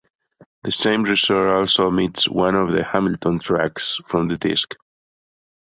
The 0.63 0.71
same 0.71 1.03
reissue 1.03 1.47
also 1.53 1.85
omits 1.89 2.27
one 2.27 2.55
of 2.55 2.71
the 2.71 2.83
Hamilton 2.83 3.37
tracks 3.37 4.01
from 4.03 4.29
the 4.29 4.35
disc. 4.39 4.73